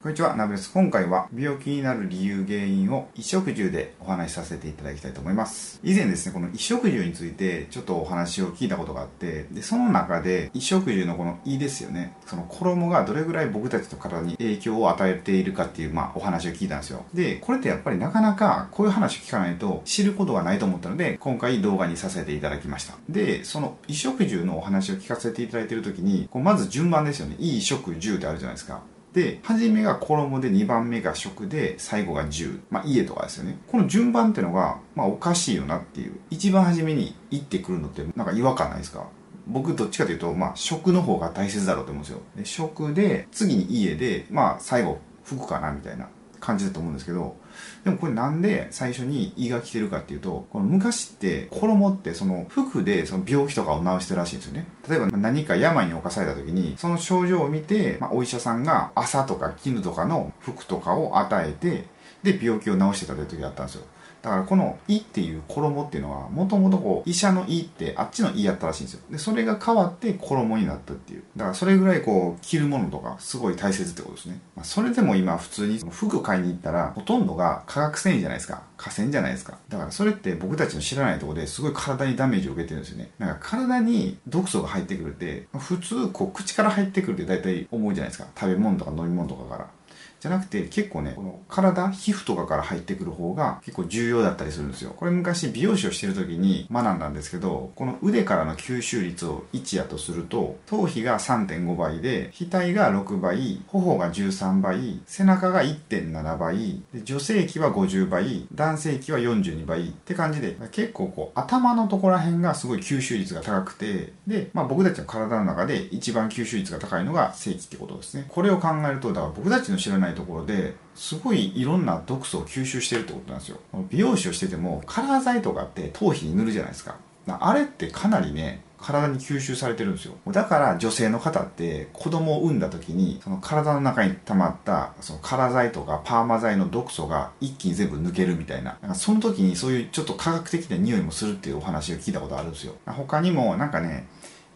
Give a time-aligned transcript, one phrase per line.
[0.00, 0.70] こんにちは、ナブです。
[0.72, 5.80] 今回は病気になる理由、原因を衣食住でお話しさせていただきたいと思います。
[5.82, 17.04] 以前ですね、この衣食住についてちょっとお話を聞いたことがあって、で、その中で衣食住のこの衣ですよね、その衣がどれぐらい僕たちの体に影響を与えているかっていう、まあお話を聞いたんですよ。
[17.12, 22.94] で、これってやっぱりなかなかこういう話を聞かないと知ることがないと思ったので、今回動画にさせていただきました。
[23.08, 27.34] で、その衣食住のお話を聞かせていただいているときに、こうまず順番ですよね。
[27.40, 28.80] 衣食住ってあるじゃないですか。
[29.18, 32.60] で、初めが衣で2番目が食で最後が住。
[32.70, 33.58] まあ家とかですよね。
[33.66, 36.20] この順番ってのが、まあおかしいよなっていう。
[36.30, 39.08] 一番初めに行ってくるのってなんか違和感ないですか？
[39.48, 42.20] 僕どっちかというと、まあ食の方が大切だろうと思うんですよ。
[42.36, 46.08] で、食で、次に家で、まあ最後服かなみたいな
[46.40, 47.36] 感じだと思うんですけど、
[47.84, 54.66] でもこれなんで最初に胃が来てるかっていうと、この昔って衣ってその服でその病気とかを治してるらしいんですよね。
[54.88, 61.86] 例えば何か病に侵された時に、その症状を見て、まあ、お医者さんが朝とか絹とかの服とかを与えて、
[62.22, 63.84] で病気を治してたという時があったんですよ。
[64.22, 69.00] だからこの胃っていう衣っていうのはもともとこう医者の胃ってあっちの胃やったらしいんですよ。
[69.10, 71.22] でそれが変わって衣になったっていう。
[71.36, 78.62] だからそれぐらいこう着るものとかすごい大切ってことですね、まあ、それでも今普通に服買いに行ったらほとんどが化学繊維じゃないですか。
[78.76, 79.58] 河川じゃないですか。
[79.68, 83.10] だからそれって僕たちの知らないとこですごい体にダメージを受けてるんですよね。
[83.18, 88.28] なんか体に毒素が入ってくるって普通こう口から入ってくるって大体思うじゃないですか。
[88.38, 89.77] 食べ物とか飲み物とかから。
[90.20, 94.92] じゃなくて結構ね、この体、皮膚とかから入ってくる方が結構重要だったりするんですよ。
[94.96, 118.26] これ昔美容師をしてる時に学んだんですけど、この腕からの吸収率を1やとすると、頭皮が3.5倍で、額が6倍、頬が13倍、背中が1.7倍、女性器は50倍、男性器は42倍って感じで、結構こう頭のところら辺がすごい吸収率が高くて、で、まあ僕たちの体の中で一番吸収率が高いのが正規ってことですね。
[118.28, 123.58] これを考えると、だから僕たちの知らないところですごいいろんな毒素を吸収してるってことなんですよ。
[123.90, 126.96] 美容師をしててもカラー剤とかって頭皮に塗るじゃないですか。
[127.26, 130.14] あれってかなりね体に吸収されてるんですよ。
[130.28, 138.78] だから女性の方って子供を産んだ時にその体の中に溜まったそのカラー剤とかパーマ剤の毒素が一気に全部抜けるみたいな。
[138.80, 142.74] なんかその時にそういうちょっと科学的な匂いもするっていうお話を聞いたことあるんですよ。
[142.86, 144.06] 他にもなんかね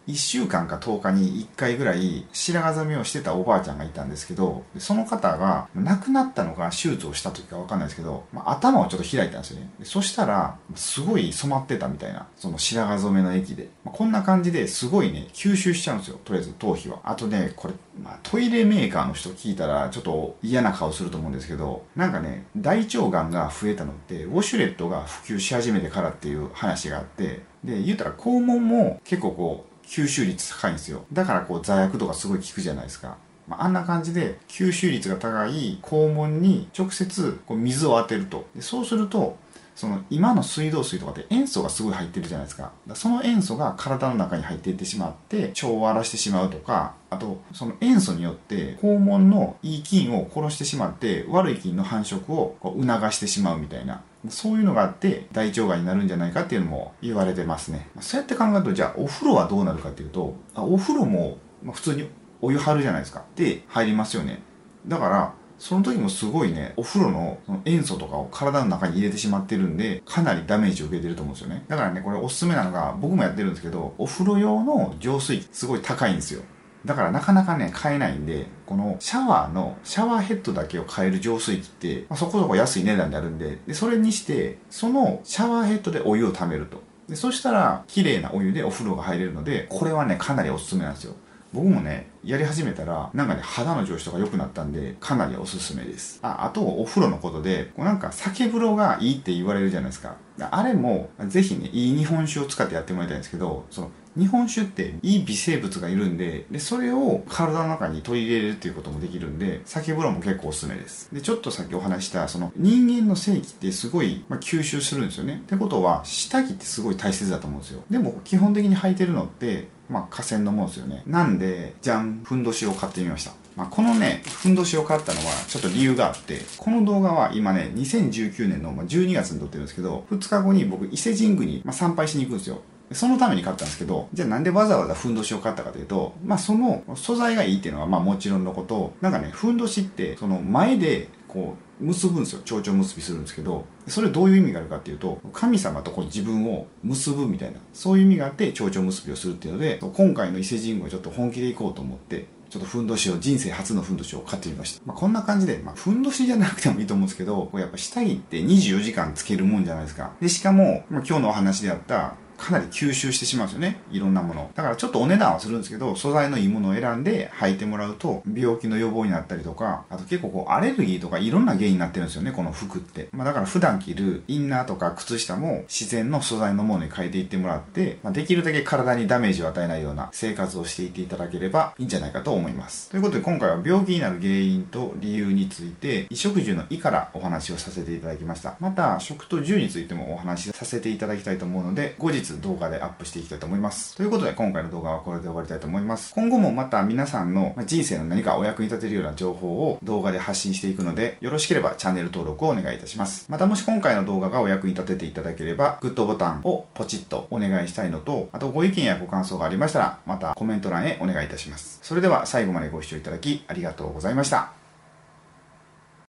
[0.09, 9.71] 1週間か10日に1回ぐらい白髪染めをしてたおばあちゃんがいたんですけど、その方が亡くなったのか手術をした時かわかんないですけど、まあ、頭をちょっと開いたんですよね。
[9.85, 13.69] そしたら、すごい染まってたみたいな、その白髪染めの液で。
[13.85, 16.19] まあ、こんな感じですごいね、吸収しちゃうんですよ。
[16.25, 16.99] とりあえず頭皮は。
[17.05, 31.05] あとね、これ、まあ、トイレメーカーの人聞いたらちょっと嫌な顔すると思うんですけど、なんかね、大腸がんが増えたのって、ウォシュレットが普及し始めてからっていう話があって、で、言ったら肛門も結構こう、吸収率高いんですよ。
[31.13, 33.19] だからこう座薬とかすごい効くじゃないですか。
[33.47, 38.47] まあ、あんな感じで吸収率が高い肛門に直接こう水を当てると。
[38.57, 39.37] でそうすると、
[39.75, 42.73] その今の水道水とかって塩素がすごい入ってるじゃないですか。
[42.95, 54.03] その塩素が体の中に入っていってしまって腸を荒らしてしまうとか、あとその塩素によって肛門のいい菌を殺してしまって悪い菌の繁殖をこう促してしまうみたいな。
[54.29, 57.89] そういうのがあって大腸がんになるんじゃないかっていうのも言われてますね。
[58.01, 61.39] そうやって考えるとじゃあお風呂はどうなるかっていうと、お風呂も
[61.73, 62.09] 普通に
[62.41, 63.25] お湯張るじゃないですか。
[63.35, 64.43] で入りますよね。
[64.87, 71.65] だからその時もすごいね、お風呂の塩素とかを体の中に入れてしまってるんで、かなりダメージを受けてると思うんですよね。
[71.69, 76.43] だからね、これおすすめなのが、僕もやってるんですけど、お風呂用の浄水器すごい高いんですよ。
[76.85, 86.83] だからなかなかね、買えないんで、このシャワーの、シャワーヘッドだけを買える浄水器って、まあ、そこそこ安い値段であるんで、で、それにして、そのシャワーヘッドでお湯を溜めると。
[87.09, 91.15] で、そしたら、綺麗なお湯でお風呂が入れるので、これはね、かなりおすすめなんですよ。
[91.53, 96.21] 僕もね、やり始めたら、なんかね、肌の調子とか良くなったんで、かなりおすすめです。
[96.23, 100.17] あ、あと、お風呂のことで、こうなんか酒風呂がいいって言われるじゃないですか。
[100.39, 111.09] あれも、ぜひね、いい日本酒を使ってやってもらいたいんですけど、その、日本酒っていい微生物がいるんで、で、それを体の中に取り入れるっていうこともできるんで、酒風呂も結構おすすめです。
[111.13, 115.41] で、ちょっとさっきお話した、その、人間の性器ってすごい、まあ、吸収するんですよね。
[115.45, 117.83] ってことは、下着ってすごい大切だと思うんですよ。
[117.91, 121.03] でも、基本的に履いてるのって、まあ、河川のもんですよね。
[121.07, 123.33] なんで、じゃふんどしを買ってみました。
[123.57, 132.63] まあ、このね、ふんどしを買ったのはちょっと理由があって、この動画は今ね、2019年の12月に撮ってるんですけど、2日後に僕伊勢神宮に、参拝しに行くんですよ。
[132.93, 142.41] そのために買ったんですけど、じゃあなんでわざわざふんどしを買ったかというと、まあその素材がいいっていうのはまあもちろんのこと、なんかね、ふんどしってその前でこう結ぶんですよ。
[142.45, 154.83] 蝶々結びするんですけど、それどういう意味があるかっていうと、神様とこう自分を結ぶみたいな、そういう意味があって蝶々結びをするっていうので、今回の伊勢神宮ちょっと本気で行こうと思って、ちょっとふんどしを、人生初のふんどしを買ってみました。
[154.85, 160.13] まあ、こんな感じで、まあ、ふんどしじゃなくてもいいと思うんですけど、こうやっぱ下着って24時間つけるもんじゃないですか。
[160.21, 163.81] で、しかも、まあ、今日のお話であった、かなり吸収してしまうんですよね。
[163.91, 164.51] いろんなもの。
[164.55, 173.09] だからちょっとお値段はするんですけど、素材のいいものを選んで履いてもらうと、病気の予防になったりとか、あと結構こうアレルギーとかいろんな原因になってるんですよね、この服って。
[173.13, 182.91] まあだから普段着るインナーとか靴下も自然の素材のものに変えていってもらって、まあ、できるだけ体にダメージを与えないような生活をしていっていただければいいんじゃないかと思います。
[182.91, 188.57] ということで今回は病気になる原因と理由について、衣食住の胃からお話をさせていただきました。
[188.61, 193.95] また、食と住についてもお話しさせていただきたいと思うので、後日動画でアップしてしていきたいと思います。
[193.95, 196.15] ということで今回の動画はこれで終わりたいと思います。
[196.15, 203.27] 今後もまた皆さんの人生の何かお役に立てるような情報を動画で発信していくので、よろしければチャンネル登録をお願いいたします。
[203.29, 211.81] またもし今回の動画がお役に立てていただければ、グッドボタンをポチッとお願いしたいのと、あとご意見やご感想がありましたら、またコメント欄へお願いいたします。
[211.83, 214.62] それでは最後までご視聴いただきありがとうございました。